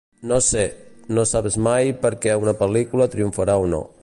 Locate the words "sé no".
0.45-1.25